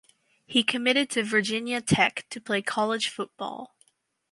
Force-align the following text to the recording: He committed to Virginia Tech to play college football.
He 0.47 0.63
committed 0.63 1.11
to 1.11 1.21
Virginia 1.21 1.79
Tech 1.79 2.25
to 2.31 2.41
play 2.41 2.63
college 2.63 3.07
football. 3.07 3.75